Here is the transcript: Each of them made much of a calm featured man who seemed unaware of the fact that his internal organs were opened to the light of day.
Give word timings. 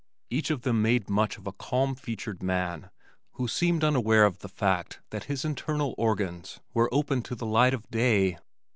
Each 0.31 0.49
of 0.49 0.63
them 0.63 0.81
made 0.81 1.11
much 1.11 1.37
of 1.37 1.45
a 1.45 1.51
calm 1.53 1.93
featured 1.93 2.41
man 2.41 2.89
who 3.33 3.47
seemed 3.47 3.83
unaware 3.83 4.25
of 4.25 4.39
the 4.39 4.49
fact 4.49 4.99
that 5.11 5.25
his 5.25 5.45
internal 5.45 5.93
organs 5.95 6.59
were 6.73 6.89
opened 6.91 7.25
to 7.25 7.35
the 7.35 7.45
light 7.45 7.75
of 7.75 7.87
day. 7.91 8.39